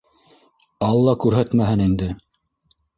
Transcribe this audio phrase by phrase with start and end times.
[0.89, 2.13] Алла күрһәтмәһен инде...